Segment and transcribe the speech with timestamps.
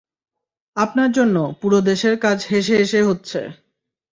[0.77, 3.39] আপনার জন্য, পুরো দেশের কাজ হেসে হেসে হচ্ছে!